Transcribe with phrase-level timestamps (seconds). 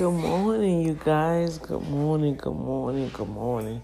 [0.00, 1.58] Good morning, you guys.
[1.58, 3.82] Good morning, good morning, good morning.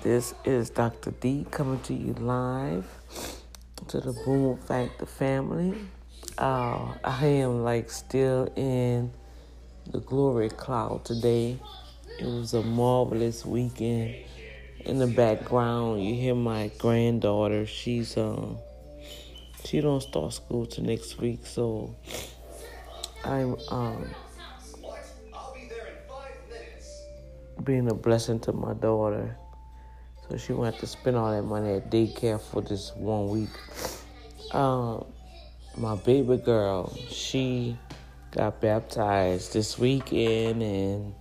[0.00, 1.10] This is Dr.
[1.10, 2.86] D coming to you live
[3.88, 5.74] to the Boom Factor family.
[6.38, 9.12] Uh, I am like still in
[9.90, 11.58] the glory cloud today.
[12.18, 14.14] It was a marvelous weekend.
[14.86, 17.66] In the background, you hear my granddaughter.
[17.66, 18.56] She's um
[19.66, 21.94] she don't start school till next week, so
[23.22, 24.14] I'm um
[27.66, 29.36] being a blessing to my daughter.
[30.28, 34.54] So she won't have to spend all that money at daycare for this one week.
[34.54, 35.04] Um,
[35.76, 37.76] my baby girl, she
[38.30, 41.14] got baptized this weekend, and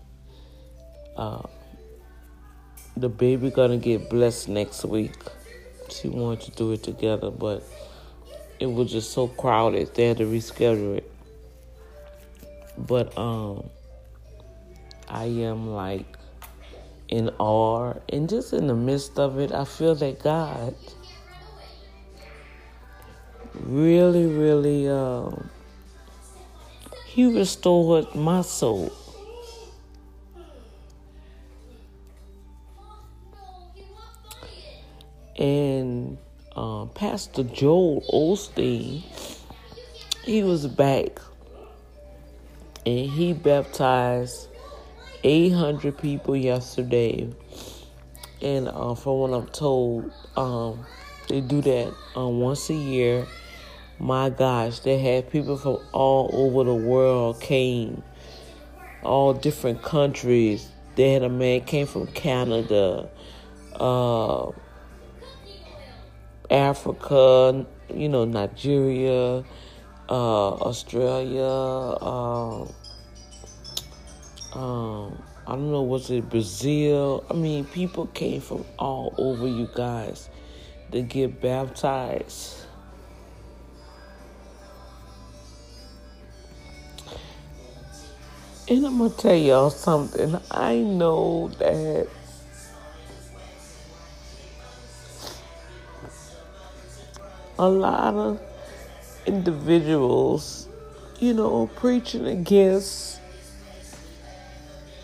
[1.17, 1.41] uh,
[2.95, 5.17] the baby gonna get blessed next week.
[5.89, 7.63] She wanted to do it together, but
[8.59, 9.93] it was just so crowded.
[9.93, 11.11] They had to reschedule it.
[12.77, 13.69] But um,
[15.07, 16.14] I am like
[17.07, 20.75] in awe and just in the midst of it, I feel that God
[23.53, 25.49] really, really, um,
[27.05, 28.91] He restored my soul.
[35.37, 36.17] And
[36.55, 39.03] uh, Pastor Joel Osteen,
[40.23, 41.19] he was back
[42.85, 44.47] and he baptized
[45.25, 47.27] 800 people yesterday.
[48.43, 50.85] And uh, from what I'm told, um,
[51.27, 53.25] they do that um, once a year.
[53.97, 58.03] My gosh, they had people from all over the world came,
[59.01, 60.69] all different countries.
[60.95, 63.09] They had a man came from Canada,
[63.79, 64.51] uh,
[66.51, 69.43] Africa, you know, Nigeria,
[70.07, 71.45] uh, Australia.
[74.55, 77.25] Um, I don't know, was it Brazil?
[77.29, 80.29] I mean, people came from all over, you guys,
[80.93, 82.61] to get baptized.
[88.69, 90.39] And I'm gonna tell y'all something.
[90.49, 92.07] I know that
[97.59, 98.39] a lot of
[99.25, 100.69] individuals,
[101.19, 103.19] you know, preaching against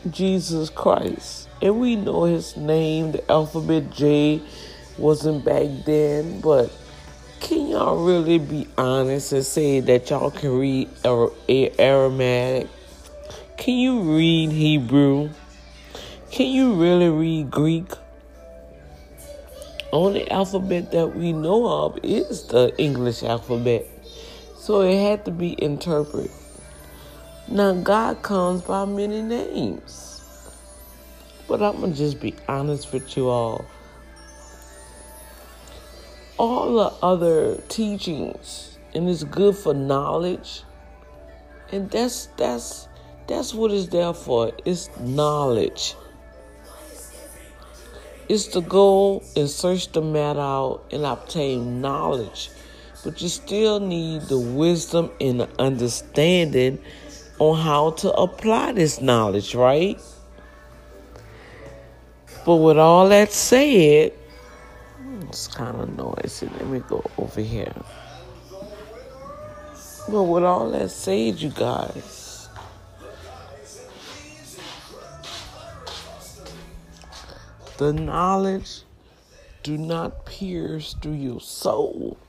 [0.09, 1.47] Jesus Christ.
[1.61, 4.41] And we know his name, the alphabet J
[4.97, 6.71] wasn't back then, but
[7.39, 12.67] can y'all really be honest and say that y'all can read Aramaic?
[13.57, 15.29] Can you read Hebrew?
[16.31, 17.91] Can you really read Greek?
[19.91, 23.85] Only alphabet that we know of is the English alphabet.
[24.55, 26.31] So it had to be interpreted.
[27.47, 30.11] Now, God comes by many names.
[31.47, 33.65] But I'm going to just be honest with you all.
[36.37, 40.63] All the other teachings, and it's good for knowledge.
[41.71, 42.87] And that's that's
[43.27, 44.51] that's what it's there for.
[44.65, 45.95] It's knowledge.
[48.29, 52.49] It's to go and search the matter out and obtain knowledge.
[53.03, 56.79] But you still need the wisdom and the understanding
[57.41, 59.99] on how to apply this knowledge, right?
[62.45, 64.13] But with all that said,
[65.23, 66.47] it's kind of noisy.
[66.59, 67.73] Let me go over here.
[70.07, 72.47] But with all that said, you guys,
[77.77, 78.83] the knowledge
[79.63, 82.19] do not pierce through your soul.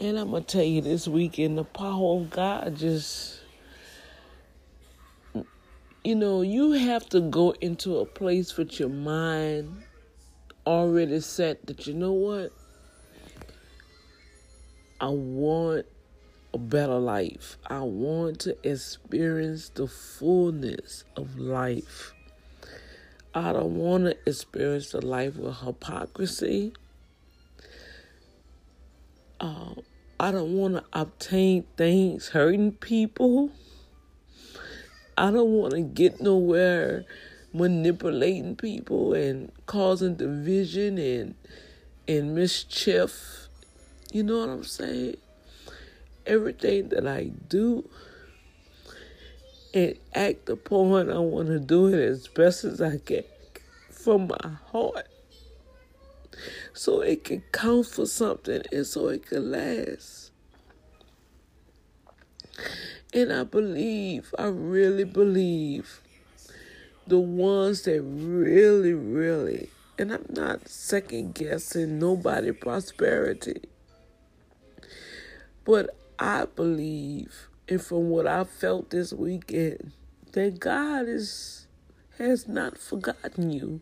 [0.00, 3.40] And I'm going to tell you this weekend, the power of God just,
[6.02, 9.82] you know, you have to go into a place with your mind
[10.66, 12.50] already set that, you know what?
[15.02, 15.84] I want
[16.54, 17.58] a better life.
[17.66, 22.14] I want to experience the fullness of life.
[23.34, 26.72] I don't want to experience the life with hypocrisy.
[29.38, 29.74] Uh,
[30.20, 33.52] I don't want to obtain things hurting people.
[35.16, 37.06] I don't want to get nowhere
[37.54, 41.34] manipulating people and causing division and
[42.06, 43.48] and mischief.
[44.12, 45.16] You know what I'm saying?
[46.26, 47.88] Everything that I do
[49.72, 53.24] and act upon, I want to do it as best as I can
[53.88, 55.06] from my heart
[56.72, 60.30] so it can count for something and so it can last.
[63.12, 66.00] And I believe, I really believe,
[67.06, 73.62] the ones that really, really, and I'm not second guessing nobody prosperity,
[75.64, 79.92] but I believe, and from what I felt this weekend,
[80.32, 81.66] that God is
[82.18, 83.80] has not forgotten you.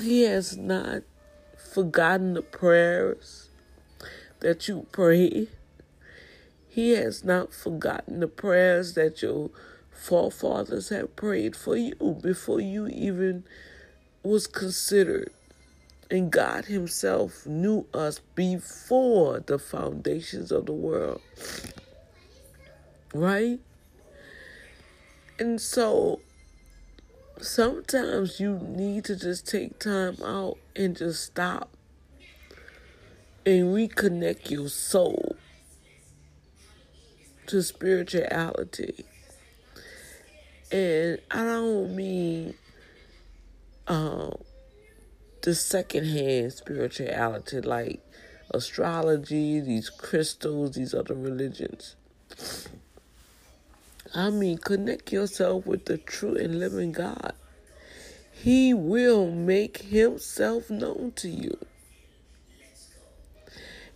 [0.00, 1.02] He has not
[1.56, 3.48] forgotten the prayers
[4.40, 5.48] that you pray.
[6.68, 9.50] He has not forgotten the prayers that your
[9.90, 13.44] forefathers have prayed for you before you even
[14.22, 15.30] was considered.
[16.10, 21.22] And God Himself knew us before the foundations of the world.
[23.14, 23.60] Right?
[25.38, 26.20] And so
[27.40, 31.70] sometimes you need to just take time out and just stop
[33.44, 35.36] and reconnect your soul
[37.46, 39.04] to spirituality.
[40.72, 42.54] And I don't mean
[43.86, 44.34] um,
[45.42, 48.00] the secondhand spirituality like
[48.50, 51.94] astrology, these crystals, these other religions.
[54.16, 57.34] I mean, connect yourself with the true and living God.
[58.32, 61.58] He will make himself known to you.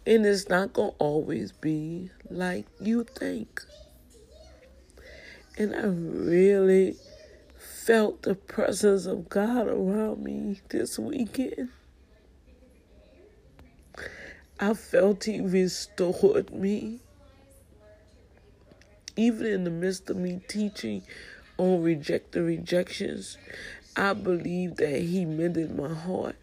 [0.06, 3.62] And it's not going to always be like you think.
[5.56, 6.96] And I really
[7.56, 11.70] felt the presence of God around me this weekend.
[14.58, 17.00] I felt He restored me
[19.16, 21.02] even in the midst of me teaching
[21.58, 23.36] on reject the rejections,
[23.96, 26.36] I believe that he mended my heart.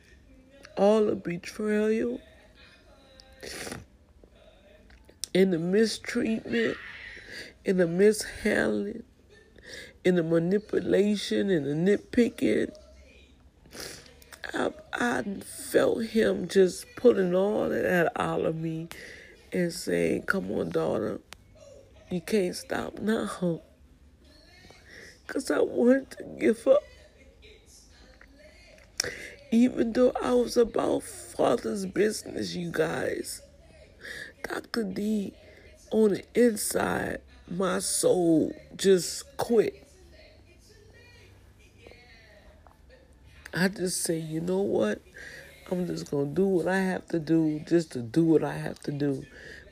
[0.75, 2.19] All the betrayal
[5.33, 6.77] in the mistreatment,
[7.65, 9.03] in the mishandling,
[10.03, 12.71] in the manipulation, in the nitpicking.
[14.53, 18.87] I, I felt him just pulling all of that out of me
[19.51, 21.19] and saying, Come on, daughter,
[22.09, 23.61] you can't stop now.
[25.25, 26.83] Because I wanted to give up.
[29.51, 33.41] Even though I was about Father's business, you guys.
[34.43, 34.83] Dr.
[34.83, 35.33] D,
[35.91, 37.19] on the inside,
[37.49, 39.87] my soul just quit.
[43.53, 45.01] I just say, you know what?
[45.71, 48.53] I'm just going to do what I have to do just to do what I
[48.53, 49.25] have to do.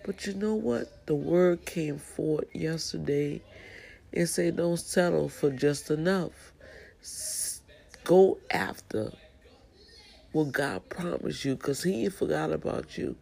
[0.05, 1.07] But you know what?
[1.07, 3.41] The word came forth yesterday
[4.13, 6.53] and say don't settle for just enough.
[8.03, 9.11] Go after
[10.31, 13.15] what God promised you because He forgot about you.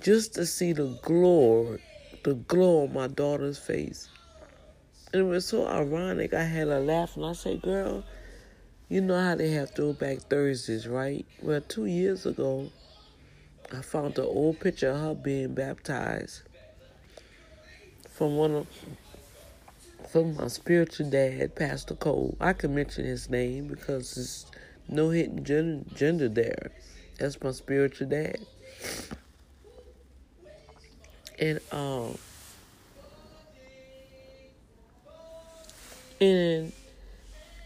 [0.00, 1.82] Just to see the glory,
[2.24, 4.08] the glow on my daughter's face.
[5.12, 6.32] And it was so ironic.
[6.32, 8.02] I had a laugh and I said, Girl,
[8.88, 11.26] you know how they have throwback Thursdays, right?
[11.42, 12.70] Well, two years ago,
[13.74, 16.42] I found an old picture of her being baptized
[18.10, 18.66] from one of
[20.10, 22.36] from my spiritual dad, Pastor Cole.
[22.40, 24.46] I can mention his name because there's
[24.88, 26.70] no hidden gender, gender there.
[27.18, 28.38] That's my spiritual dad.
[31.40, 32.16] And um
[36.20, 36.72] and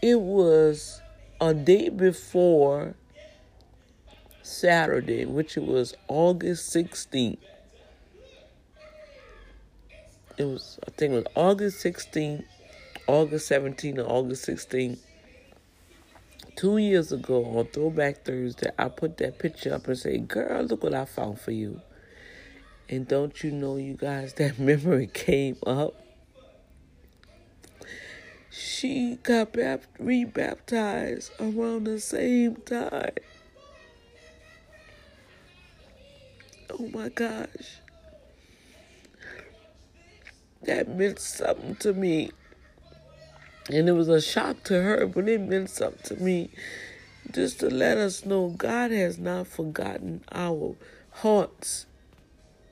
[0.01, 1.01] it was
[1.39, 2.95] a day before
[4.49, 7.37] Saturday, which was August 16th.
[10.37, 12.45] It was, I think it was August 16th,
[13.07, 14.99] August 17th, and August 16th.
[16.55, 20.83] Two years ago on Throwback Thursday, I put that picture up and said, Girl, look
[20.83, 21.81] what I found for you.
[22.89, 25.93] And don't you know, you guys, that memory came up.
[28.49, 29.55] She got
[29.99, 33.13] rebaptized around the same time.
[36.71, 37.79] Oh my gosh.
[40.63, 42.31] That meant something to me.
[43.69, 46.49] And it was a shock to her, but it meant something to me.
[47.31, 50.75] Just to let us know God has not forgotten our
[51.11, 51.85] hearts.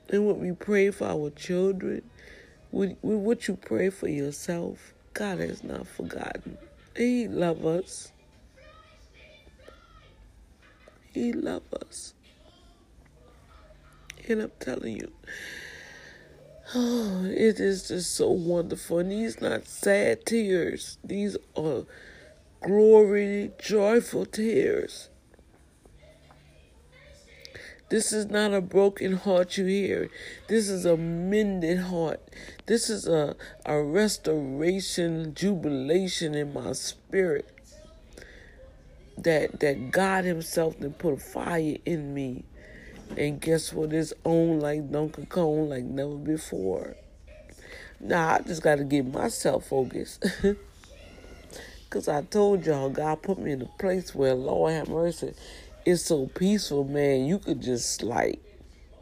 [0.08, 2.02] And what we pray for our children,
[2.72, 6.58] with, what you pray for yourself, God has not forgotten.
[6.96, 8.12] He loves us.
[11.12, 12.14] He loves us.
[14.28, 15.10] And I'm telling you,
[16.74, 18.98] oh, it is just so wonderful.
[18.98, 20.98] And these not sad tears.
[21.02, 21.84] These are
[22.62, 25.08] glory, joyful tears.
[27.88, 30.10] This is not a broken heart you hear.
[30.46, 32.20] This is a mended heart.
[32.66, 37.48] This is a, a restoration, jubilation in my spirit.
[39.16, 42.44] That that God Himself then put a fire in me.
[43.16, 43.92] And guess what?
[43.92, 46.96] It's on like Donkey Kong like never before.
[48.00, 50.24] Now I just gotta get myself focused.
[51.90, 55.32] Cause I told y'all God put me in a place where Lord have mercy
[55.88, 57.24] it's so peaceful, man.
[57.24, 58.40] You could just like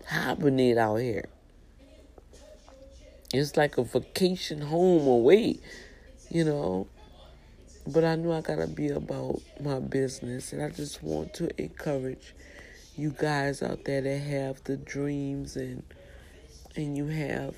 [0.07, 1.29] hibernate out here.
[3.35, 5.59] It's like a vacation home away,
[6.31, 6.87] you know.
[7.89, 12.35] But I knew I gotta be about my business, and I just want to encourage
[12.97, 15.83] you guys out there that have the dreams and
[16.77, 17.55] and you have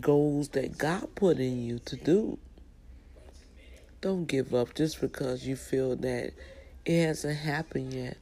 [0.00, 2.38] goals that God put in you to do.
[4.00, 6.32] Don't give up just because you feel that
[6.84, 8.16] it hasn't happened yet.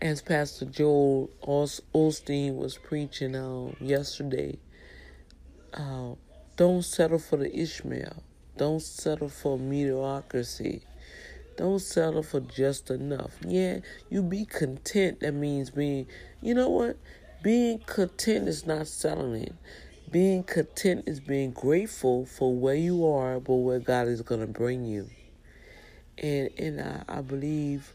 [0.00, 4.58] As Pastor Joel Osteen was preaching um, yesterday,
[5.74, 6.14] uh,
[6.56, 8.22] don't settle for the Ishmael.
[8.56, 10.82] Don't settle for mediocrity.
[11.56, 13.32] Don't settle for just enough.
[13.46, 15.20] Yeah, you be content.
[15.20, 16.06] That means being,
[16.42, 16.96] you know what?
[17.42, 19.56] Being content is not settling.
[20.10, 24.46] Being content is being grateful for where you are, but where God is going to
[24.46, 25.08] bring you
[26.18, 27.92] and and I, I believe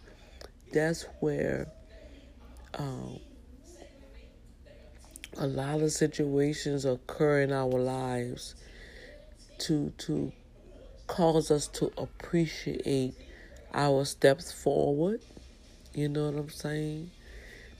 [0.73, 1.67] that's where
[2.77, 3.19] um,
[5.37, 8.55] a lot of situations occur in our lives
[9.59, 10.31] to to
[11.07, 13.15] cause us to appreciate
[13.73, 15.21] our steps forward.
[15.93, 17.11] You know what I'm saying?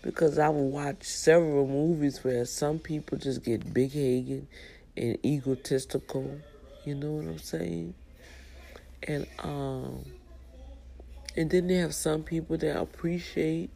[0.02, 4.48] Because I've watched several movies where some people just get big headed
[4.98, 6.40] and egotistical.
[6.86, 7.94] You know what I'm saying?
[9.04, 10.04] And um
[11.38, 13.70] and then they have some people that appreciate,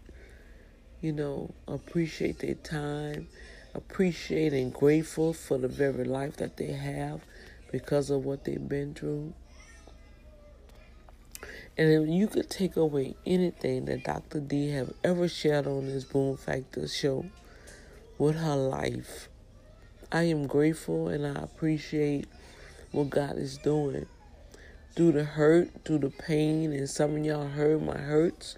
[1.02, 3.28] you know, appreciate their time,
[3.74, 7.22] appreciate and grateful for the very life that they have
[7.72, 9.34] because of what they've been through.
[11.77, 14.39] And if you could take away anything that Dr.
[14.39, 17.25] D have ever shared on this Boom Factor show
[18.17, 19.27] with her life,
[20.10, 22.27] I am grateful and I appreciate
[22.94, 24.05] what God is doing
[24.96, 28.55] through the hurt, through the pain, and some of y'all heard my hurts.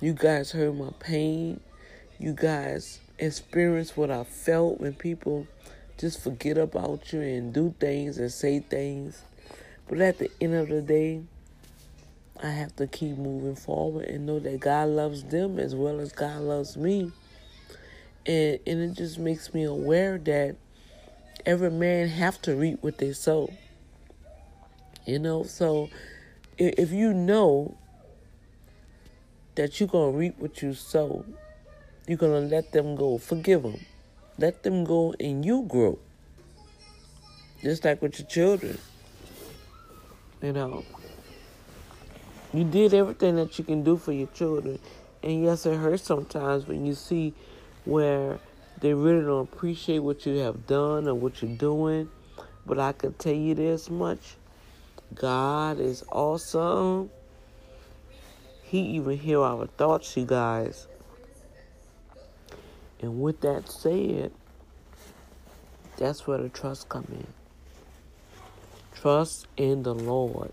[0.00, 1.58] You guys heard my pain.
[2.20, 5.48] You guys experienced what I felt when people
[5.98, 9.22] just forget about you and do things and say things.
[9.88, 11.22] But at the end of the day,
[12.42, 16.12] I have to keep moving forward and know that God loves them as well as
[16.12, 17.12] God loves me.
[18.26, 20.56] And and it just makes me aware that
[21.46, 23.50] every man have to reap what they sow.
[25.06, 25.90] You know, so
[26.58, 27.76] if you know
[29.54, 31.24] that you're going to reap what you sow,
[32.06, 33.18] you're going to let them go.
[33.18, 33.80] Forgive them.
[34.38, 35.98] Let them go and you grow.
[37.62, 38.78] Just like with your children.
[40.42, 40.84] You know,
[42.54, 44.78] you did everything that you can do for your children.
[45.22, 47.34] And yes, it hurts sometimes when you see
[47.84, 48.38] where
[48.80, 52.10] they really don't appreciate what you have done or what you're doing.
[52.66, 54.36] But I can tell you this much
[55.14, 57.10] God is awesome.
[58.62, 60.86] He even hear our thoughts, you guys.
[63.00, 64.32] And with that said,
[65.96, 67.26] that's where the trust come in.
[68.94, 70.52] Trust in the Lord.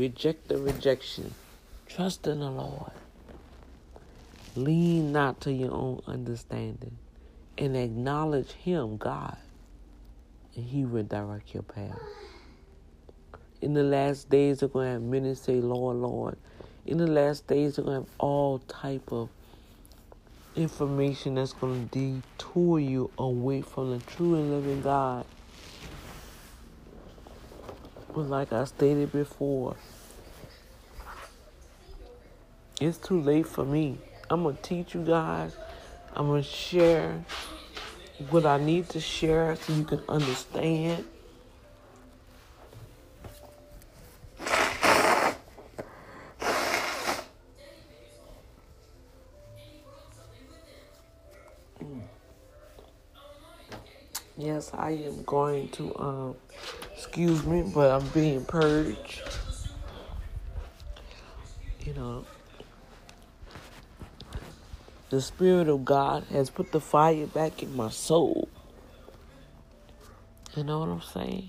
[0.00, 1.34] Reject the rejection.
[1.86, 2.92] Trust in the Lord.
[4.56, 6.96] Lean not to your own understanding
[7.58, 9.36] and acknowledge Him, God,
[10.56, 12.00] and He will direct your path.
[13.60, 16.38] In the last days, they're going to have many say, Lord, Lord.
[16.86, 19.28] In the last days, they're going to have all type of
[20.56, 25.26] information that's going to detour you away from the true and living God.
[28.14, 29.76] But like I stated before,
[32.80, 33.98] it's too late for me.
[34.28, 35.56] I'm going to teach you guys.
[36.14, 37.24] I'm going to share
[38.30, 41.04] what I need to share so you can understand.
[54.36, 56.34] Yes, I am going to, um,
[57.02, 59.22] excuse me, but I'm being purged.
[61.86, 62.26] You know,
[65.08, 68.50] the Spirit of God has put the fire back in my soul.
[70.54, 71.48] You know what I'm saying?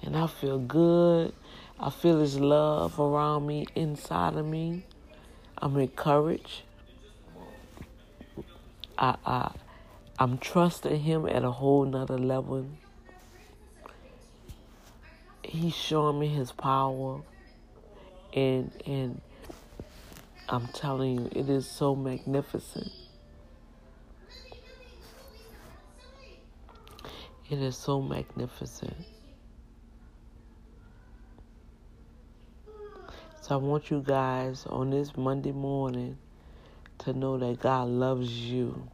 [0.00, 1.34] And I feel good.
[1.78, 4.84] I feel His love around me, inside of me.
[5.58, 6.62] I'm encouraged.
[8.96, 9.50] I, I,
[10.18, 12.66] I'm trusting Him at a whole nother level.
[15.56, 17.22] He's showing me His power,
[18.34, 19.22] and and
[20.50, 22.92] I'm telling you, it is so magnificent.
[27.48, 28.94] It is so magnificent.
[33.40, 36.18] So I want you guys on this Monday morning
[36.98, 38.90] to know that God loves you,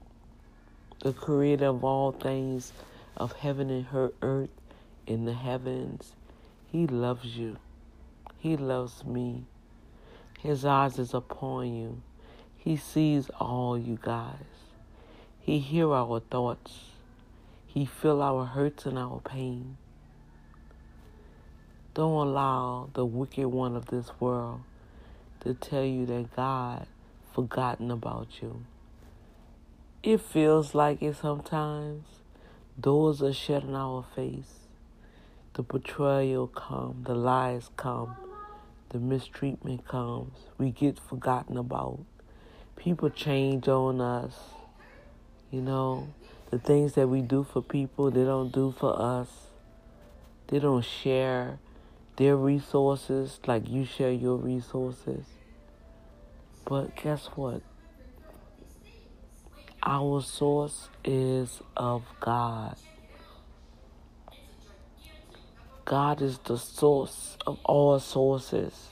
[1.00, 2.72] the creator of all things
[3.16, 4.50] of heaven and her earth
[5.08, 6.14] in the heavens.
[6.72, 7.58] He loves you.
[8.38, 9.44] He loves me.
[10.40, 12.00] His eyes is upon you.
[12.56, 14.70] He sees all you guys.
[15.38, 16.84] He hear our thoughts.
[17.66, 19.76] He feel our hurts and our pain.
[21.92, 24.62] Don't allow the wicked one of this world
[25.40, 26.86] to tell you that God
[27.34, 28.64] forgotten about you.
[30.02, 32.06] It feels like it sometimes.
[32.80, 34.61] Doors are shut in our face.
[35.54, 38.16] The betrayal come, the lies come,
[38.88, 40.32] the mistreatment comes.
[40.56, 42.00] We get forgotten about.
[42.76, 44.34] People change on us.
[45.50, 46.08] You know,
[46.50, 49.28] the things that we do for people, they don't do for us.
[50.48, 51.58] They don't share
[52.16, 55.26] their resources like you share your resources.
[56.64, 57.60] But guess what?
[59.82, 62.76] Our source is of God.
[65.84, 68.88] God is the source of all sources.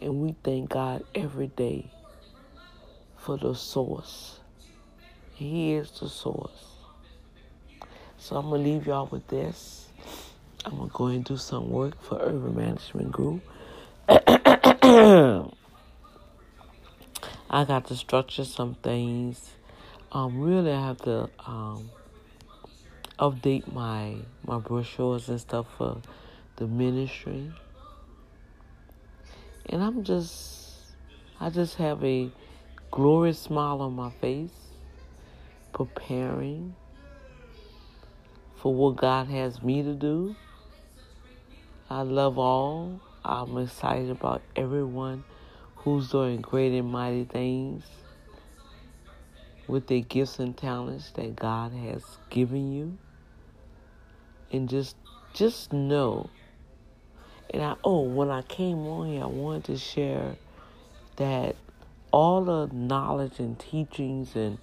[0.00, 1.90] And we thank God every day
[3.16, 4.38] for the source.
[5.34, 6.76] He is the source.
[8.18, 9.88] So I'm going to leave y'all with this.
[10.64, 13.42] I'm going to go and do some work for Urban Management Group.
[14.08, 15.48] I
[17.64, 19.50] got to structure some things.
[20.12, 21.90] Um, really, I have to um,
[23.22, 26.02] update my my brochures and stuff for
[26.56, 27.52] the ministry.
[29.66, 30.70] And I'm just,
[31.38, 32.32] I just have a
[32.90, 34.50] glorious smile on my face,
[35.72, 36.74] preparing
[38.56, 40.34] for what God has me to do.
[41.88, 43.00] I love all.
[43.24, 45.22] I'm excited about everyone
[45.76, 47.84] who's doing great and mighty things
[49.68, 52.98] with their gifts and talents that God has given you.
[54.52, 54.96] And just
[55.32, 56.30] just know.
[57.50, 60.36] And I oh, when I came on here, I wanted to share
[61.16, 61.56] that
[62.10, 64.58] all the knowledge and teachings and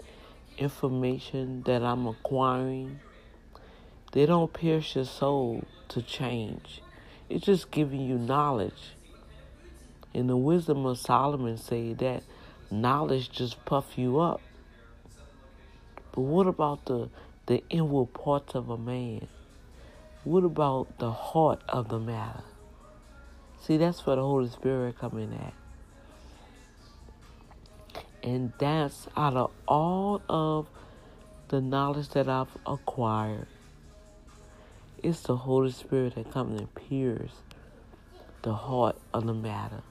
[0.58, 2.99] information that I'm acquiring
[4.12, 6.82] they don't pierce your soul to change.
[7.30, 8.95] It's just giving you knowledge.
[10.15, 12.23] And the wisdom of Solomon say that
[12.71, 14.41] knowledge just puff you up.
[16.12, 17.10] But what about the
[17.45, 19.28] the inward parts of a man?
[20.23, 22.43] What about the heart of the matter?
[23.62, 25.53] See, that's where the Holy Spirit come in at.
[28.21, 30.67] And that's out of all of
[31.47, 33.47] the knowledge that I've acquired
[35.01, 37.32] it's the Holy Spirit that comes and pierces
[38.41, 39.82] the heart of the matter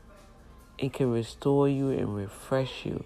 [0.79, 3.05] and can restore you and refresh you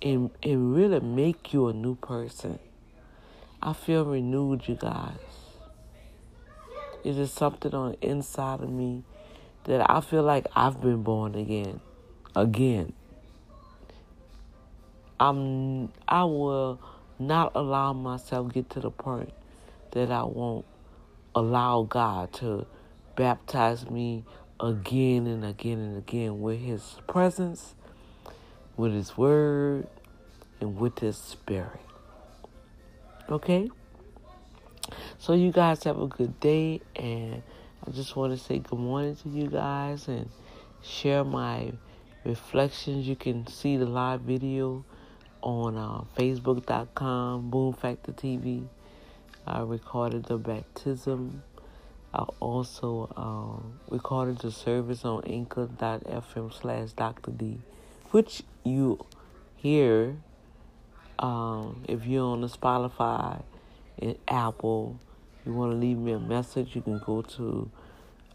[0.00, 2.58] and, and really make you a new person.
[3.60, 5.27] I feel renewed, you guys.
[7.04, 9.04] It is something on the inside of me
[9.64, 11.80] that I feel like I've been born again.
[12.34, 12.92] Again.
[15.20, 16.80] I'm I will
[17.18, 19.32] not allow myself get to the point
[19.92, 20.64] that I won't
[21.34, 22.66] allow God to
[23.16, 24.24] baptize me
[24.60, 27.74] again and again and again with His presence,
[28.76, 29.88] with His Word,
[30.60, 31.80] and with His Spirit.
[33.28, 33.70] Okay?
[35.18, 37.42] So, you guys have a good day, and
[37.86, 40.28] I just want to say good morning to you guys and
[40.82, 41.72] share my
[42.24, 43.06] reflections.
[43.06, 44.84] You can see the live video
[45.42, 48.66] on uh, Facebook.com, Boom Factor TV.
[49.46, 51.42] I recorded the baptism.
[52.12, 57.30] I also um, recorded the service on anchor.fm slash Dr.
[57.30, 57.60] D,
[58.10, 59.04] which you
[59.56, 60.16] hear
[61.18, 63.42] um, if you're on the Spotify
[64.00, 64.98] and Apple.
[65.44, 67.70] You want to leave me a message, you can go to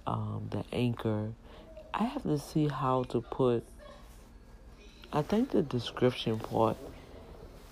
[0.07, 1.31] um, the anchor.
[1.93, 3.63] I have to see how to put,
[5.11, 6.77] I think the description part,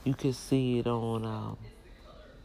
[0.04, 1.58] you can see it on um,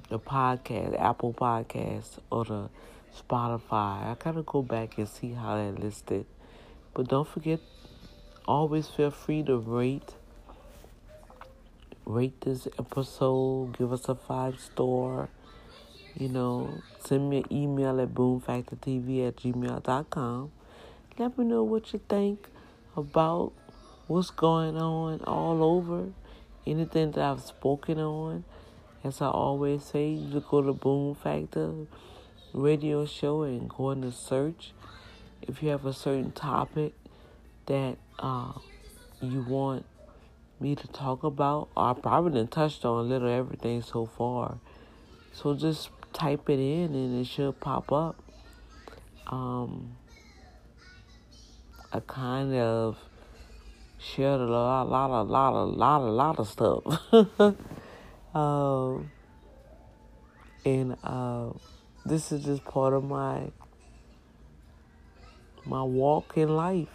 [0.08, 2.68] the podcast, Apple Podcast, or the
[3.14, 4.06] Spotify.
[4.06, 6.26] I gotta go back and see how that listed.
[6.94, 7.60] But don't forget,
[8.46, 10.14] always feel free to rate.
[12.06, 13.76] Rate this episode.
[13.76, 15.28] Give us a five star.
[16.14, 20.52] You know, send me an email at boomfactortv at gmail.com.
[21.18, 22.46] Let me know what you think
[22.96, 23.52] about
[24.06, 26.12] what's going on all over.
[26.64, 28.44] Anything that I've spoken on.
[29.02, 31.72] As I always say, you go to Boom Factor
[32.54, 34.72] radio show and go in the search.
[35.42, 36.94] If you have a certain topic
[37.66, 38.52] that uh,
[39.20, 39.84] you want
[40.60, 44.58] me to talk about, I probably done touched on a little everything so far.
[45.32, 48.16] So just type it in and it should pop up.
[49.26, 49.96] Um,
[51.92, 52.98] I kind of
[53.98, 57.54] shared a lot, a lot, a lot, a lot, a lot of stuff.
[58.34, 59.10] um,
[60.64, 61.50] and uh,
[62.04, 63.50] this is just part of my
[65.64, 66.88] my walk in life.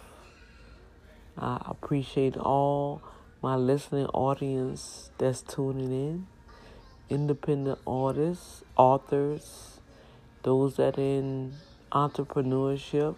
[1.36, 3.02] I appreciate all
[3.42, 6.26] my listening audience that's tuning in,
[7.10, 9.80] independent artists, authors,
[10.42, 11.54] those that in
[11.90, 13.16] entrepreneurship,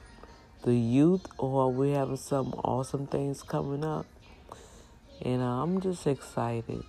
[0.64, 4.06] the youth, or we have some awesome things coming up.
[5.22, 6.82] And I'm just excited.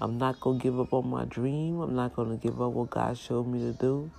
[0.00, 1.80] I'm not going to give up on my dream.
[1.80, 4.10] I'm not going to give up what God showed me to do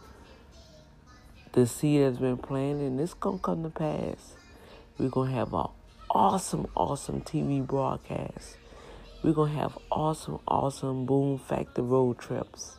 [1.54, 4.36] the seed has been planted and it's going to come to pass.
[4.98, 5.68] We're going to have an
[6.13, 8.58] awesome, awesome TV broadcast.
[9.24, 12.78] We're going to have awesome, awesome Boom Factor road trips.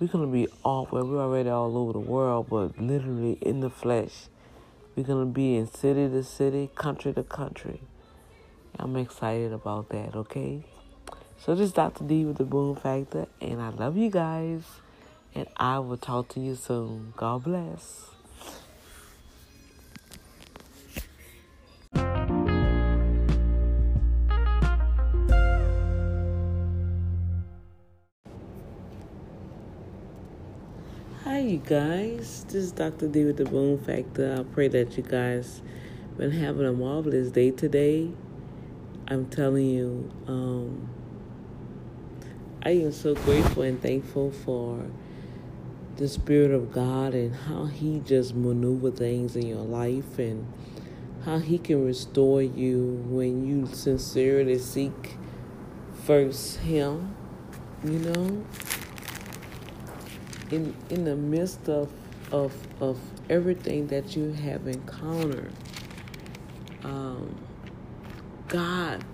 [0.00, 3.60] We're going to be all where we're already all over the world, but literally in
[3.60, 4.28] the flesh.
[4.96, 7.82] We're going to be in city to city, country to country.
[8.78, 10.64] I'm excited about that, okay?
[11.38, 12.04] So this is Dr.
[12.04, 14.62] D with the Boom Factor, and I love you guys
[15.34, 17.12] and I will talk to you soon.
[17.16, 18.11] God bless.
[31.48, 32.44] You guys.
[32.44, 33.08] This is Dr.
[33.08, 34.36] D with the Boom Factor.
[34.38, 35.60] I pray that you guys
[36.16, 38.10] been having a marvelous day today.
[39.08, 40.88] I'm telling you, um,
[42.62, 44.86] I am so grateful and thankful for
[45.96, 50.46] the Spirit of God and how He just maneuver things in your life and
[51.24, 55.16] how He can restore you when you sincerely seek
[56.04, 57.16] first Him,
[57.82, 58.44] you know.
[60.52, 61.90] In in the midst of
[62.30, 62.98] of of
[63.30, 65.52] everything that you have encountered,
[66.84, 67.34] um,
[68.48, 69.04] God,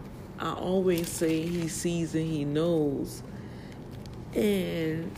[0.41, 3.23] I always say He sees and He knows,
[4.35, 5.17] and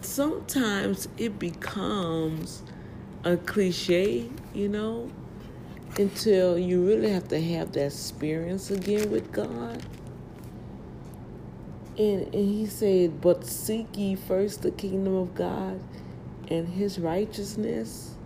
[0.00, 2.62] sometimes it becomes
[3.24, 5.10] a cliche, you know,
[5.98, 9.82] until you really have to have that experience again with God.
[11.96, 15.80] And, and he said, But seek ye first the kingdom of God
[16.48, 18.16] and his righteousness,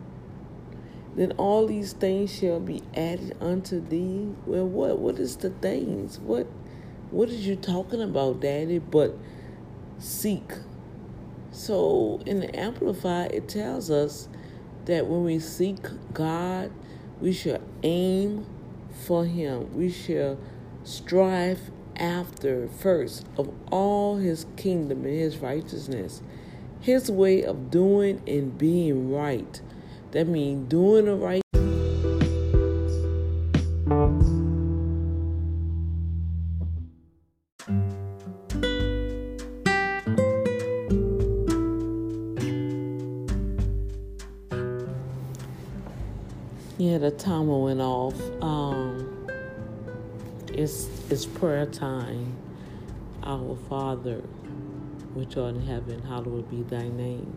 [1.14, 4.33] then all these things shall be added unto thee.
[4.46, 6.18] Well, what what is the things?
[6.20, 6.46] What
[7.11, 8.78] what is you talking about, Daddy?
[8.78, 9.16] But
[9.98, 10.52] seek
[11.50, 14.28] so in the Amplified, it tells us
[14.85, 15.78] that when we seek
[16.12, 16.70] God,
[17.20, 18.46] we should aim
[19.07, 19.74] for Him.
[19.74, 20.38] We shall
[20.85, 26.22] strive after first of all His kingdom and His righteousness,
[26.80, 29.61] His way of doing and being right.
[30.12, 31.42] That means doing the right
[46.80, 48.14] Yeah, the timer went off.
[48.40, 49.26] Um,
[50.54, 52.37] it's it's prayer time.
[53.23, 54.18] Our Father,
[55.14, 57.37] which art in heaven, hallowed be thy name.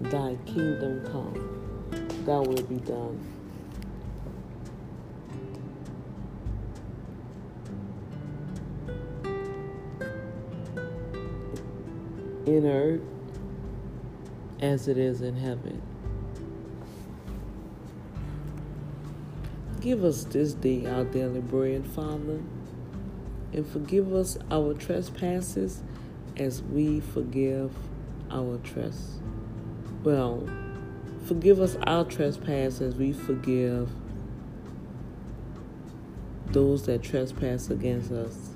[0.00, 3.20] Thy kingdom come, thy will be done.
[12.46, 13.00] In earth
[14.60, 15.80] as it is in heaven.
[19.84, 22.40] Give us this day our daily bread, Father,
[23.52, 25.82] and forgive us our trespasses
[26.38, 27.70] as we forgive
[28.30, 29.18] our trespass.
[30.02, 30.48] Well,
[31.26, 33.90] forgive us our trespasses as we forgive
[36.46, 38.54] those that trespass against us.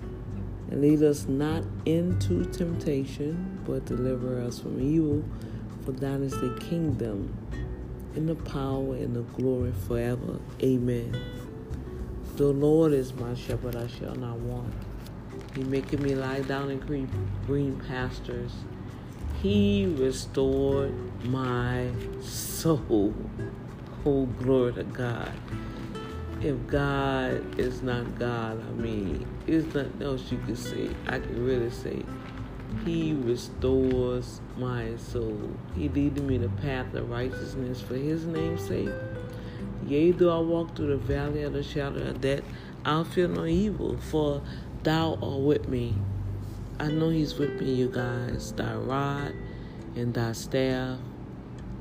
[0.70, 5.22] And lead us not into temptation, but deliver us from evil.
[5.84, 7.36] For thine is the kingdom
[8.14, 10.38] in the power and the glory forever.
[10.62, 11.16] Amen.
[12.36, 14.72] The Lord is my shepherd, I shall not want.
[15.54, 17.08] He maketh me lie down in green,
[17.46, 18.52] green pastures.
[19.42, 20.94] He restored
[21.24, 21.90] my
[22.20, 23.14] soul.
[24.04, 25.32] Oh, glory to God.
[26.40, 30.90] If God is not God, I mean, there's nothing else you can say.
[31.06, 32.04] I can really say,
[32.84, 35.50] He restores my soul.
[35.74, 38.88] He leaded me the path of righteousness for His name's sake.
[39.86, 42.42] Yea, though I walk through the valley of the shadow of death,
[42.84, 44.42] I'll fear no evil, for
[44.82, 45.94] thou art with me.
[46.80, 48.52] I know he's with me, you guys.
[48.52, 49.34] Thy rod
[49.96, 50.98] and thy staff,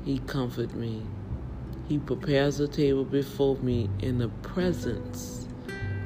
[0.04, 1.02] he comfort me.
[1.88, 5.46] He prepares a table before me in the presence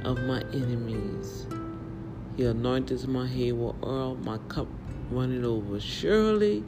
[0.04, 1.46] of my enemies.
[2.36, 4.68] He anointeth my head with oil, my cup
[5.14, 5.80] running over.
[5.80, 6.64] Surely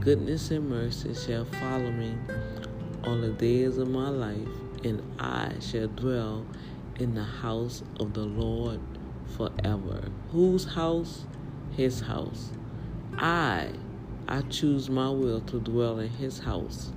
[0.00, 2.14] goodness and mercy shall follow me
[3.04, 4.48] all the days of my life,
[4.84, 6.46] and I shall dwell
[6.98, 8.80] in the house of the Lord
[9.36, 10.02] forever.
[10.30, 11.24] Whose house?
[11.76, 12.50] His house.
[13.16, 13.70] I,
[14.28, 16.92] I choose my will to dwell in his house.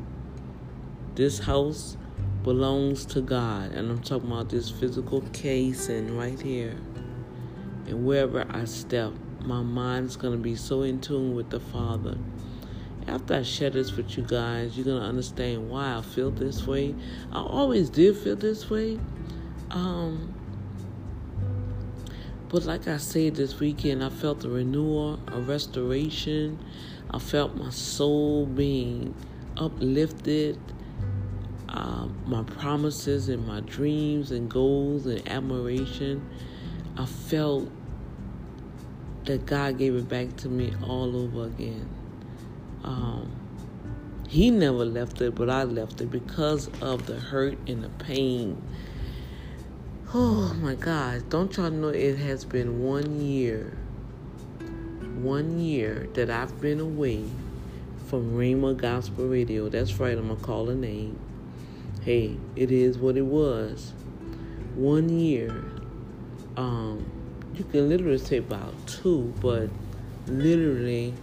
[1.16, 1.98] This house
[2.44, 6.76] belongs to God, and I'm talking about this physical case and right here.
[7.88, 9.14] And wherever I step,
[9.46, 12.18] my mind's going to be so in tune with the Father.
[13.08, 16.66] After I share this with you guys, you're going to understand why I feel this
[16.66, 16.96] way.
[17.32, 19.00] I always did feel this way.
[19.70, 20.34] Um,
[22.50, 26.58] but like I said this weekend, I felt a renewal, a restoration.
[27.12, 29.14] I felt my soul being
[29.58, 30.60] uplifted.
[31.70, 36.28] Uh, my promises and my dreams and goals and admiration.
[36.98, 37.70] I felt
[39.26, 41.90] that God gave it back to me all over again.
[42.84, 43.32] Um,
[44.28, 48.62] he never left it, but I left it because of the hurt and the pain
[50.18, 53.78] Oh my God, don't y'all know it has been one year,
[55.22, 57.26] one year that I've been away
[58.08, 59.68] from Rhema Gospel Radio.
[59.68, 61.20] That's right, I'm going to call a name.
[62.02, 63.92] Hey, it is what it was.
[64.76, 65.50] One year.
[66.56, 67.12] Um,
[67.58, 69.70] you can literally say about two, but
[70.28, 71.14] literally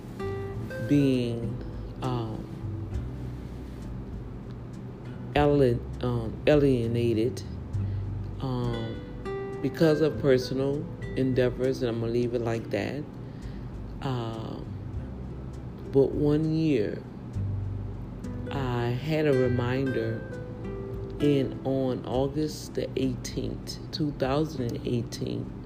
[0.89, 1.57] being
[2.03, 2.43] um,
[5.37, 7.43] um, alienated
[8.41, 8.97] um,
[9.61, 10.85] because of personal
[11.17, 13.03] endeavors, and I'm gonna leave it like that.
[14.01, 14.65] Um,
[15.93, 16.99] but one year,
[18.51, 20.23] I had a reminder
[21.21, 25.62] in on August the 18th, 2018.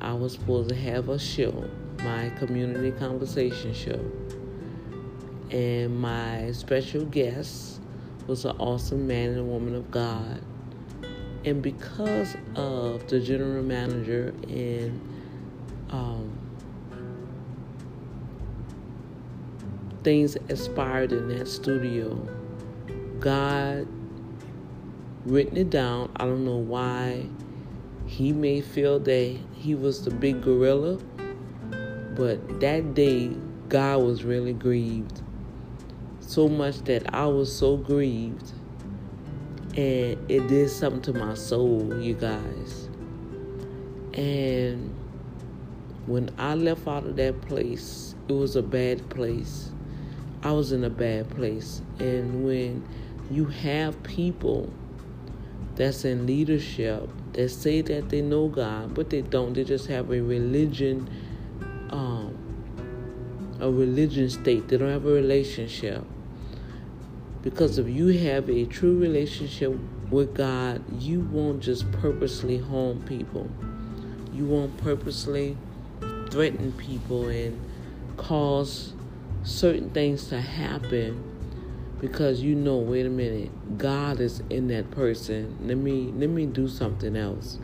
[0.00, 1.68] I was supposed to have a show,
[2.02, 4.00] my community conversation show,
[5.50, 7.80] and my special guest
[8.26, 10.42] was an awesome man and woman of God
[11.44, 15.00] and because of the general manager and
[15.90, 16.38] um,
[20.02, 22.16] things aspired in that studio,
[23.20, 23.86] God
[25.24, 26.10] written it down.
[26.16, 27.26] I don't know why
[28.08, 30.96] he may feel that he was the big gorilla,
[32.16, 33.30] but that day
[33.68, 35.20] God was really grieved.
[36.20, 38.52] So much that I was so grieved
[39.76, 42.88] and it did something to my soul, you guys.
[44.14, 44.94] And
[46.06, 49.70] when I left out of that place, it was a bad place.
[50.42, 51.82] I was in a bad place.
[51.98, 52.88] And when
[53.30, 54.72] you have people
[55.76, 60.10] that's in leadership that say that they know God, but they don't, they just have
[60.10, 61.08] a religion,
[61.90, 62.36] um,
[63.60, 64.66] a religion state.
[64.66, 66.04] They don't have a relationship
[67.44, 69.72] because if you have a true relationship
[70.10, 73.48] with God, you won't just purposely harm people.
[74.34, 75.56] You won't purposely
[76.32, 77.56] threaten people and
[78.16, 78.94] cause
[79.44, 81.37] certain things to happen
[82.00, 85.56] because you know, wait a minute, God is in that person.
[85.62, 87.58] Let me let me do something else.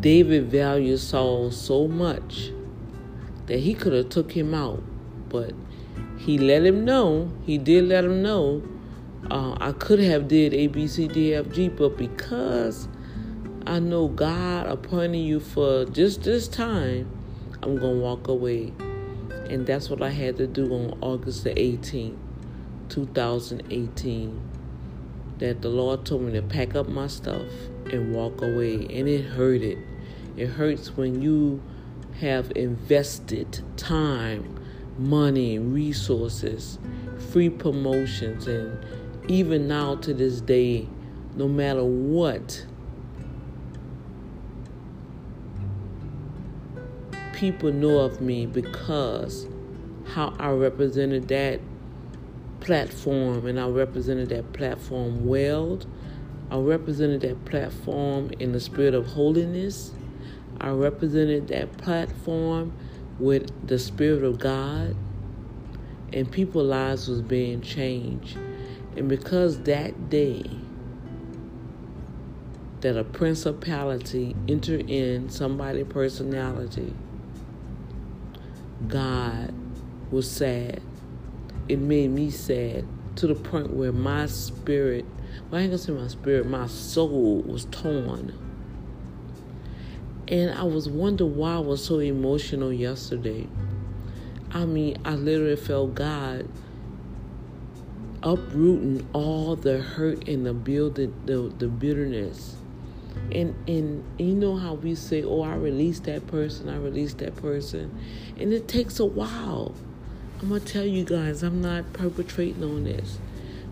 [0.00, 2.50] David valued Saul so much
[3.46, 4.82] that he could have took him out,
[5.28, 5.52] but
[6.18, 7.30] he let him know.
[7.44, 8.62] He did let him know.
[9.30, 12.88] Uh, I could have did A B C D F G, but because
[13.66, 17.08] I know God appointed you for just this time,
[17.62, 18.72] I'm gonna walk away,
[19.48, 22.16] and that's what I had to do on August the 18th,
[22.92, 24.40] 2018.
[25.38, 27.48] That the Lord told me to pack up my stuff
[27.90, 29.78] and walk away, and it hurted.
[30.36, 31.62] It hurts when you
[32.20, 34.58] have invested time
[34.98, 36.78] money, resources,
[37.30, 38.46] free promotions.
[38.46, 38.78] And
[39.26, 40.86] even now to this day,
[41.34, 42.66] no matter what,
[47.32, 49.48] people know of me because
[50.06, 51.60] how I represented that
[52.62, 55.80] platform and I represented that platform well.
[56.50, 59.92] I represented that platform in the spirit of holiness.
[60.60, 62.72] I represented that platform
[63.18, 64.94] with the spirit of God
[66.12, 68.36] and people's lives was being changed.
[68.96, 70.44] And because that day
[72.80, 76.92] that a principality entered in somebody's personality,
[78.86, 79.54] God
[80.10, 80.82] was sad.
[81.68, 85.04] It made me sad to the point where my spirit,
[85.50, 88.38] well, I ain't gonna say my spirit, my soul was torn.
[90.28, 93.48] And I was wondering why I was so emotional yesterday.
[94.50, 96.48] I mean, I literally felt God
[98.22, 102.56] uprooting all the hurt and the building the, the bitterness.
[103.32, 107.36] And and you know how we say, Oh, I released that person, I released that
[107.36, 107.98] person.
[108.38, 109.74] And it takes a while.
[110.42, 113.18] I'm gonna tell you guys, I'm not perpetrating on this.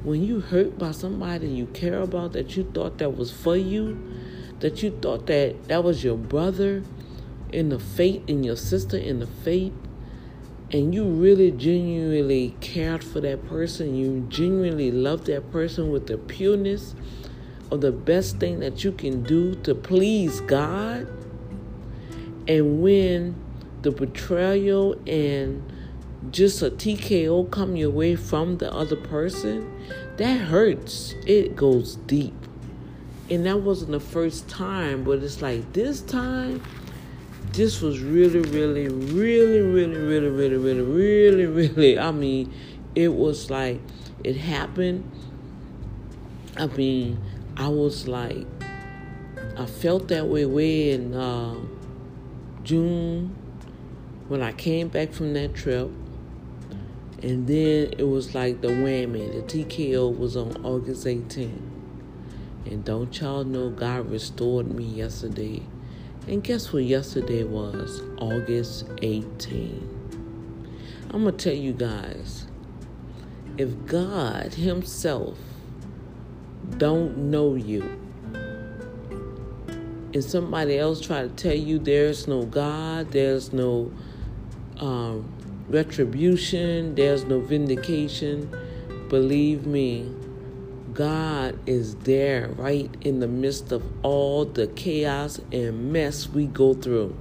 [0.05, 3.99] When you hurt by somebody you care about that you thought that was for you,
[4.61, 6.85] that you thought that that was your brother
[7.53, 9.73] in the faith and your sister in the faith,
[10.71, 16.19] and you really genuinely cared for that person, you genuinely loved that person with the
[16.19, 16.95] pureness
[17.73, 21.09] of the best thing that you can do to please God.
[22.47, 23.35] And when
[23.83, 25.70] the betrayal and
[26.31, 29.71] just a TKO come your way from the other person,
[30.19, 31.15] that hurts.
[31.27, 32.35] It goes deep.
[33.31, 36.63] And that wasn't the first time, but it's like this time
[37.53, 41.99] this was really, really, really, really, really, really, really, really, really.
[41.99, 42.53] I mean,
[42.95, 43.81] it was like
[44.23, 45.11] it happened.
[46.57, 47.19] I mean,
[47.57, 48.47] I was like,
[49.57, 51.57] I felt that way way in uh,
[52.63, 53.35] June
[54.29, 55.91] when I came back from that trip.
[57.23, 59.33] And then it was like the whammy.
[59.33, 61.61] The TKO was on August 18th.
[62.67, 65.63] And don't y'all know God restored me yesterday
[66.31, 68.03] and guess what yesterday was?
[68.19, 69.89] August 18.
[71.11, 72.47] I'm going to tell you guys,
[73.57, 75.39] if God himself
[76.77, 77.83] don't know you
[80.13, 83.91] and somebody else try to tell you there's no God, there's no
[84.79, 85.33] um,
[85.71, 88.51] retribution, there's no vindication,
[89.09, 90.13] believe me,
[90.93, 96.75] God is there right in the midst of all the chaos and mess we go
[96.75, 97.17] through.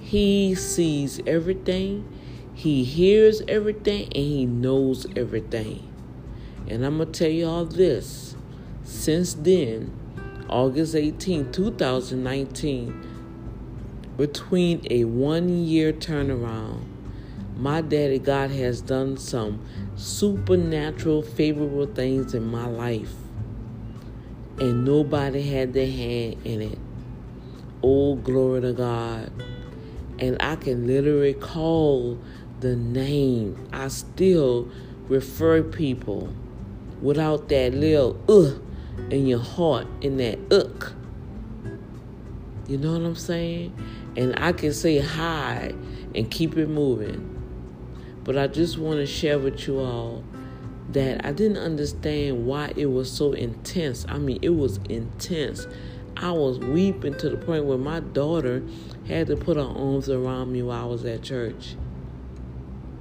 [0.00, 2.06] He sees everything,
[2.52, 5.90] He hears everything, and He knows everything.
[6.68, 8.36] And I'm going to tell you all this.
[8.84, 9.92] Since then,
[10.48, 13.08] August 18, 2019,
[14.18, 16.93] between a one year turnaround,
[17.56, 19.64] my daddy God has done some
[19.96, 23.12] supernatural, favorable things in my life.
[24.58, 26.78] And nobody had their hand in it.
[27.82, 29.32] Oh, glory to God.
[30.18, 32.18] And I can literally call
[32.60, 33.68] the name.
[33.72, 34.68] I still
[35.08, 36.32] refer people
[37.02, 38.62] without that little ugh
[39.10, 40.92] in your heart, in that ugh.
[42.66, 43.76] You know what I'm saying?
[44.16, 45.74] And I can say hi
[46.14, 47.33] and keep it moving.
[48.24, 50.24] But I just want to share with you all
[50.90, 54.06] that I didn't understand why it was so intense.
[54.08, 55.66] I mean, it was intense.
[56.16, 58.62] I was weeping to the point where my daughter
[59.06, 61.76] had to put her arms around me while I was at church.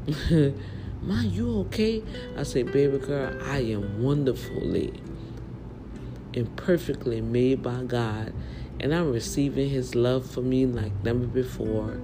[1.01, 2.03] Ma, you okay?
[2.35, 4.93] I said, baby girl, I am wonderfully
[6.33, 8.33] and perfectly made by God,
[8.79, 11.99] and I'm receiving His love for me like never before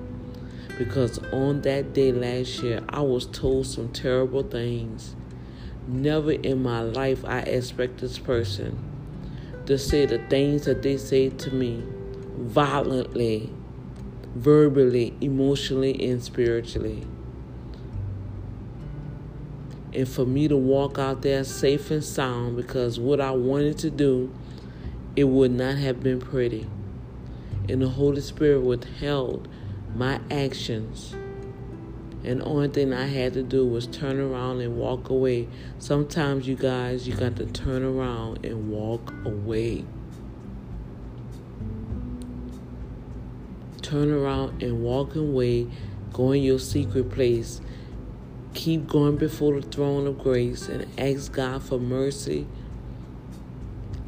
[0.79, 5.13] because on that day last year, I was told some terrible things.
[5.85, 8.79] Never in my life I expect this person
[9.65, 11.83] to say the things that they say to me
[12.37, 13.51] violently,
[14.33, 17.05] verbally, emotionally, and spiritually.
[19.93, 23.89] And for me to walk out there safe and sound because what I wanted to
[23.89, 24.33] do,
[25.17, 26.67] it would not have been pretty.
[27.67, 29.49] And the Holy Spirit withheld
[29.95, 31.15] my actions.
[32.23, 35.47] And the only thing I had to do was turn around and walk away.
[35.77, 39.85] Sometimes, you guys, you got to turn around and walk away.
[43.81, 45.67] Turn around and walk away.
[46.11, 47.61] Go in your secret place
[48.53, 52.47] keep going before the throne of grace and ask God for mercy.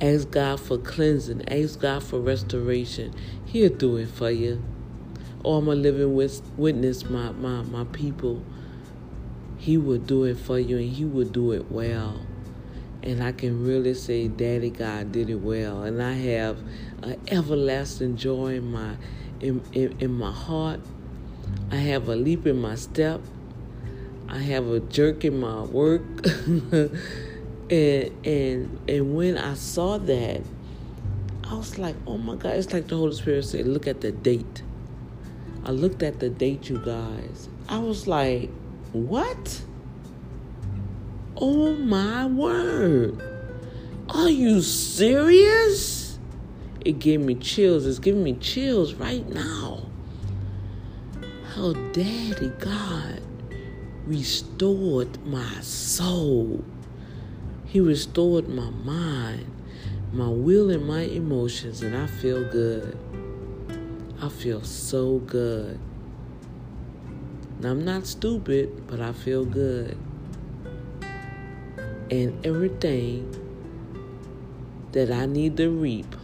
[0.01, 1.47] Ask God for cleansing.
[1.47, 3.13] Ask God for restoration.
[3.45, 4.63] He'll do it for you.
[5.43, 8.43] Oh, I'm a living witness, my, my, my people.
[9.57, 12.19] He will do it for you and He will do it well.
[13.03, 15.83] And I can really say, Daddy God did it well.
[15.83, 16.59] And I have
[17.01, 18.95] an everlasting joy in my
[19.39, 20.79] in, in, in my heart.
[21.71, 23.21] I have a leap in my step.
[24.29, 26.03] I have a jerk in my work.
[27.71, 30.41] and and and when I saw that,
[31.43, 34.11] I was like, oh my God, it's like the Holy Spirit said, look at the
[34.11, 34.61] date.
[35.63, 37.49] I looked at the date, you guys.
[37.69, 38.49] I was like,
[38.93, 39.61] what?
[41.37, 43.21] Oh my word.
[44.09, 46.19] Are you serious?
[46.83, 47.85] It gave me chills.
[47.85, 49.85] It's giving me chills right now.
[51.55, 53.21] How Daddy God
[54.05, 56.63] restored my soul.
[57.65, 59.45] He restored my mind,
[60.11, 62.97] my will, and my emotions, and I feel good.
[64.23, 65.79] I feel so good.
[67.59, 69.97] Now, I'm not stupid, but I feel good.
[72.11, 73.35] And everything
[74.91, 76.15] that I need to reap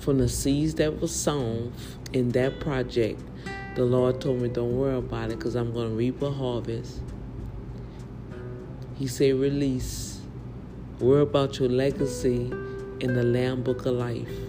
[0.00, 1.72] from the seeds that was sown
[2.12, 3.22] in that project,
[3.76, 7.02] the Lord told me, Don't worry about it because I'm going to reap a harvest.
[8.96, 10.20] He said, Release.
[10.98, 12.50] Worry about your legacy
[12.98, 14.47] in the Lamb Book of Life.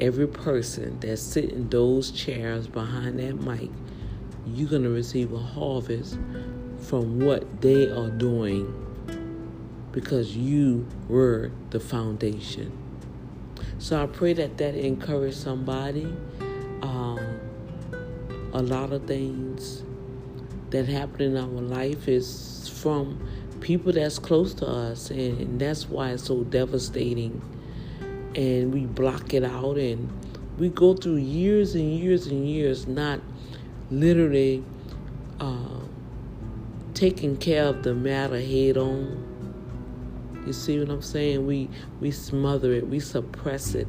[0.00, 3.68] Every person that sit in those chairs behind that mic,
[4.46, 6.18] you're going to receive a harvest
[6.78, 8.74] from what they are doing
[9.92, 12.72] because you were the foundation.
[13.78, 16.06] So I pray that that encourage somebody.
[16.80, 17.18] Um,
[18.54, 19.84] a lot of things
[20.70, 23.20] that happen in our life is from
[23.60, 27.42] people that's close to us, and that's why it's so devastating
[28.34, 30.10] and we block it out and
[30.58, 33.20] we go through years and years and years not
[33.90, 34.62] literally
[35.40, 35.80] uh,
[36.94, 39.26] taking care of the matter head on.
[40.46, 41.46] You see what I'm saying?
[41.46, 41.68] We
[42.00, 43.88] we smother it, we suppress it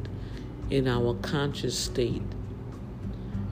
[0.69, 2.23] in our conscious state.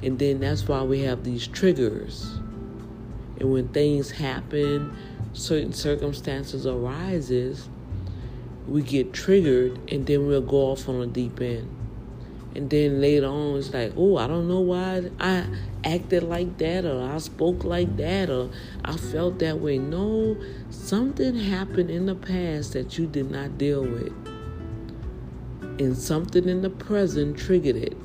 [0.02, 2.40] And then that's why we have these triggers.
[3.40, 4.96] And when things happen,
[5.34, 7.70] certain circumstances arises,
[8.70, 11.76] we get triggered and then we'll go off on a deep end.
[12.56, 15.46] And then later on, it's like, oh, I don't know why I
[15.84, 18.50] acted like that, or I spoke like that, or
[18.84, 19.78] I felt that way.
[19.78, 20.36] No,
[20.72, 24.12] something happened in the past that you did not deal with.
[25.80, 27.98] And something in the present triggered it.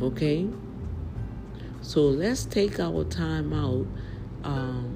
[0.00, 0.48] Okay?
[1.80, 3.86] So let's take our time out.
[4.44, 4.91] Um,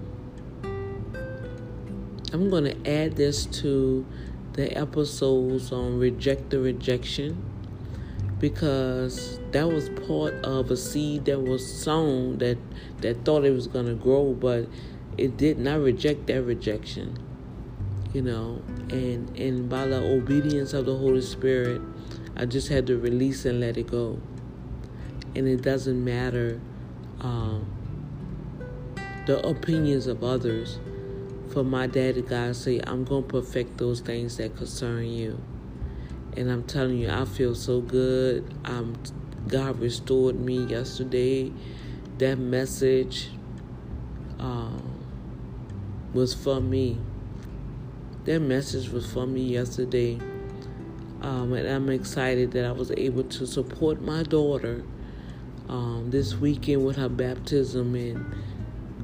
[2.33, 4.05] I'm going to add this to
[4.55, 7.43] the episodes on reject the rejection
[8.39, 12.59] because that was part of a seed that was sown that
[13.01, 14.67] that thought it was going to grow but
[15.17, 17.17] it did not reject that rejection
[18.13, 18.63] you know?
[18.91, 21.83] And and by the obedience of the holy spirit
[22.37, 24.19] i just had to release and let it go.
[25.35, 26.61] And it doesn't matter
[27.21, 27.67] um,
[29.27, 30.79] the opinions of others
[31.57, 35.41] for my daddy God say, I'm going to perfect those things that concern you.
[36.37, 38.53] And I'm telling you, I feel so good.
[38.67, 38.95] I'm,
[39.49, 41.51] God restored me yesterday.
[42.19, 43.31] That message
[44.39, 45.03] um,
[46.13, 46.99] was for me.
[48.27, 50.19] That message was for me yesterday.
[51.23, 54.85] Um, and I'm excited that I was able to support my daughter
[55.71, 58.35] um, this weekend with her baptism and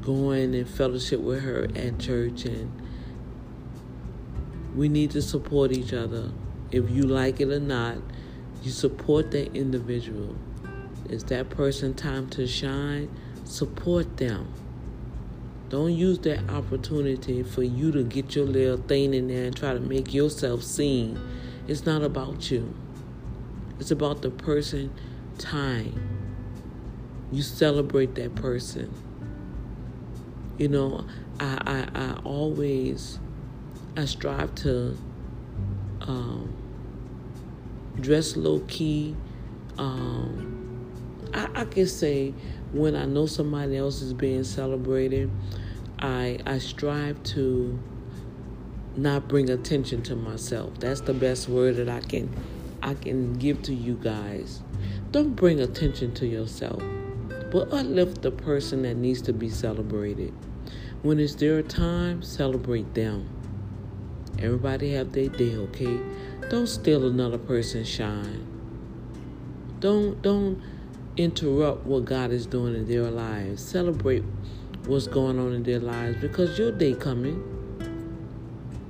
[0.02, 2.70] going and fellowship with her at church and
[4.74, 6.30] we need to support each other.
[6.70, 7.98] If you like it or not,
[8.62, 10.34] you support that individual.
[11.08, 13.10] Is that person time to shine?
[13.44, 14.52] Support them.
[15.68, 19.72] Don't use that opportunity for you to get your little thing in there and try
[19.72, 21.18] to make yourself seen.
[21.66, 22.74] It's not about you.
[23.78, 24.92] It's about the person
[25.38, 25.94] time.
[27.30, 28.92] You celebrate that person.
[30.58, 31.04] You know,
[31.40, 33.18] I, I, I always,
[33.96, 34.96] I strive to
[36.02, 36.54] um,
[38.00, 39.16] dress low key.
[39.78, 40.90] Um,
[41.34, 42.34] I, I can say
[42.72, 45.30] when I know somebody else is being celebrated,
[45.98, 47.78] I, I strive to
[48.96, 50.78] not bring attention to myself.
[50.78, 52.34] That's the best word that I can
[52.82, 54.60] I can give to you guys.
[55.12, 56.82] Don't bring attention to yourself.
[57.52, 60.32] But uplift the person that needs to be celebrated.
[61.02, 63.28] When it's their time, celebrate them.
[64.38, 65.98] Everybody have their day, okay?
[66.48, 68.46] Don't steal another person's shine.
[69.80, 70.62] Don't don't
[71.18, 73.62] interrupt what God is doing in their lives.
[73.62, 74.24] Celebrate
[74.86, 77.48] what's going on in their lives because your day coming.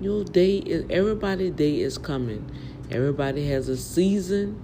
[0.01, 2.49] Your day is everybody's day is coming.
[2.93, 4.63] Everybody has a season.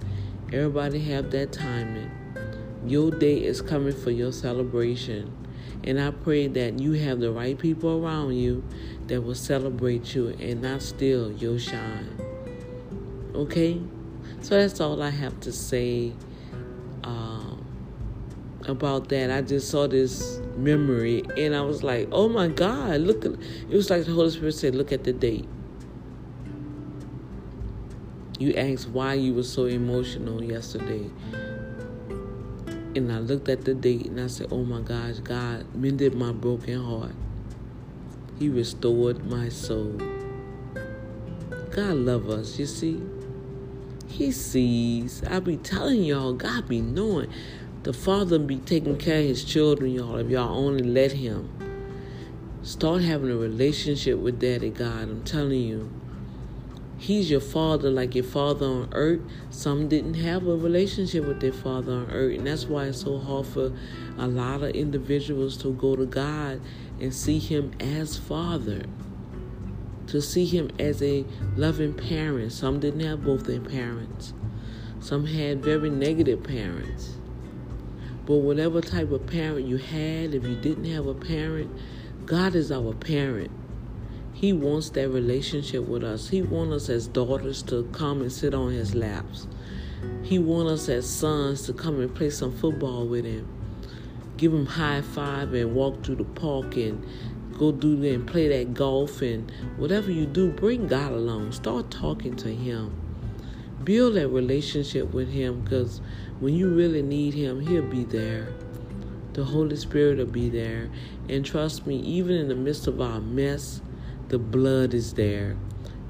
[0.53, 2.11] Everybody have that timing.
[2.85, 5.35] Your day is coming for your celebration.
[5.83, 8.63] And I pray that you have the right people around you
[9.07, 12.17] that will celebrate you and not steal your shine.
[13.33, 13.81] Okay?
[14.41, 16.13] So that's all I have to say
[17.03, 17.65] um,
[18.65, 19.31] about that.
[19.31, 23.75] I just saw this memory and I was like, oh my God, look at it
[23.75, 25.47] was like the Holy Spirit said, look at the date.
[28.39, 31.09] You asked why you were so emotional yesterday.
[32.95, 36.31] And I looked at the date and I said, Oh my gosh, God mended my
[36.31, 37.13] broken heart.
[38.39, 39.99] He restored my soul.
[41.71, 43.01] God love us, you see.
[44.07, 45.23] He sees.
[45.25, 47.31] I be telling y'all, God be knowing.
[47.83, 51.49] The Father be taking care of his children, y'all, if y'all only let him.
[52.63, 55.03] Start having a relationship with Daddy God.
[55.03, 55.98] I'm telling you.
[56.99, 59.21] He's your father like your father on earth.
[59.49, 62.37] Some didn't have a relationship with their father on earth.
[62.37, 63.71] And that's why it's so hard for
[64.17, 66.59] a lot of individuals to go to God
[66.99, 68.83] and see Him as Father.
[70.07, 71.23] To see Him as a
[71.55, 72.51] loving parent.
[72.51, 74.33] Some didn't have both their parents,
[74.99, 77.15] some had very negative parents.
[78.25, 81.71] But whatever type of parent you had, if you didn't have a parent,
[82.25, 83.51] God is our parent.
[84.39, 86.29] He wants that relationship with us.
[86.29, 89.47] He wants us as daughters to come and sit on his laps.
[90.23, 93.45] He wants us as sons to come and play some football with him.
[94.37, 97.05] Give him high five and walk through the park and
[97.57, 101.51] go do and play that golf and whatever you do, bring God along.
[101.51, 102.95] Start talking to him.
[103.83, 105.99] Build that relationship with him because
[106.39, 108.53] when you really need him, he'll be there.
[109.33, 110.89] The Holy Spirit will be there.
[111.27, 113.81] And trust me, even in the midst of our mess,
[114.29, 115.57] the blood is there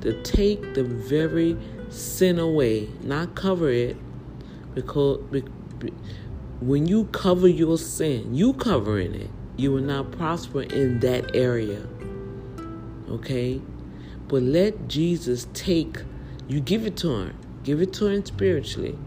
[0.02, 1.58] to take the very
[1.90, 3.98] sin away, not cover it,
[4.74, 5.20] because
[6.62, 11.86] when you cover your sin, you covering it, you will not prosper in that area.
[13.10, 13.62] Okay?
[14.28, 16.04] But let Jesus take,
[16.48, 18.98] you give it to him, give it to him spiritually.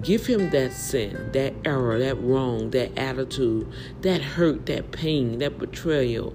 [0.00, 3.66] Give him that sin, that error, that wrong, that attitude,
[4.02, 6.34] that hurt, that pain, that betrayal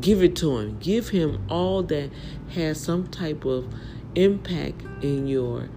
[0.00, 0.78] Give it to him.
[0.78, 2.10] Give him all that
[2.50, 3.72] has some type of
[4.14, 5.68] impact in your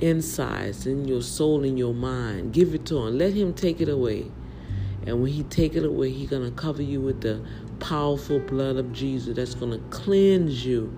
[0.00, 2.52] insides, in your soul, in your mind.
[2.52, 3.18] Give it to him.
[3.18, 4.30] Let him take it away.
[5.06, 7.44] And when he take it away, he's gonna cover you with the
[7.78, 10.96] powerful blood of Jesus that's gonna cleanse you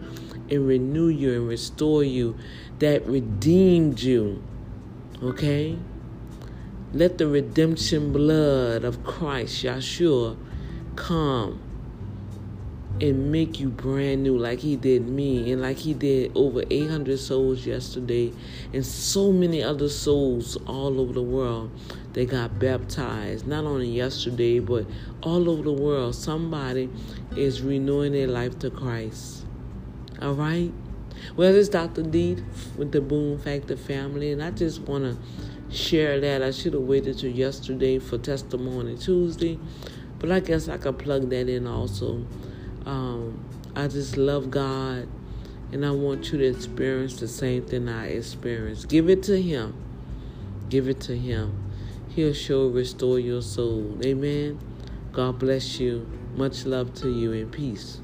[0.51, 2.37] and renew you and restore you,
[2.79, 4.43] that redeemed you.
[5.23, 5.79] Okay?
[6.95, 10.39] Let the redemption blood of Christ, Yeshua,
[10.97, 11.61] come
[13.01, 17.19] and make you brand new like he did me and like he did over 800
[17.19, 18.33] souls yesterday
[18.73, 21.71] and so many other souls all over the world
[22.15, 24.85] they got baptized not only yesterday but
[25.23, 26.15] all over the world.
[26.15, 26.91] Somebody
[27.37, 29.45] is renewing their life to christ.
[30.21, 30.73] All right?
[31.37, 32.43] Well it's dr d
[32.77, 36.43] with the boom factor family and i just want to share that.
[36.43, 39.59] I should have waited till yesterday for testimony tuesday
[40.19, 42.25] but i guess i could plug that in also
[42.89, 43.45] um,
[43.77, 45.07] I just love God
[45.73, 48.89] and I want you to experience the same thing I experienced.
[48.89, 49.75] Give it to Him.
[50.71, 51.71] Give it to Him.
[52.09, 53.99] He'll sure restore your soul.
[54.03, 54.59] Amen.
[55.13, 56.09] God bless you.
[56.35, 58.01] Much love to you and peace.